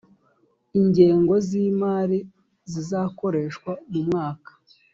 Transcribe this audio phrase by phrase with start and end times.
[0.79, 2.19] ingengo z imari
[2.71, 4.51] zizakoreshwa mu mwaka